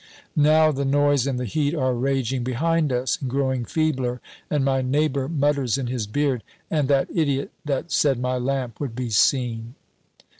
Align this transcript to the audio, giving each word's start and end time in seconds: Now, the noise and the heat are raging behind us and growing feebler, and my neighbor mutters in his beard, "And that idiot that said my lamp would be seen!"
Now, 0.35 0.71
the 0.71 0.83
noise 0.83 1.27
and 1.27 1.39
the 1.39 1.45
heat 1.45 1.75
are 1.75 1.93
raging 1.93 2.43
behind 2.43 2.91
us 2.91 3.19
and 3.21 3.29
growing 3.29 3.65
feebler, 3.65 4.19
and 4.49 4.65
my 4.65 4.81
neighbor 4.81 5.27
mutters 5.29 5.77
in 5.77 5.85
his 5.85 6.07
beard, 6.07 6.41
"And 6.71 6.87
that 6.87 7.07
idiot 7.13 7.51
that 7.65 7.91
said 7.91 8.19
my 8.19 8.39
lamp 8.39 8.79
would 8.79 8.95
be 8.95 9.11
seen!" 9.11 9.75